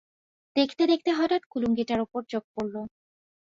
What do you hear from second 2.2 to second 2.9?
চোখ পড়ল।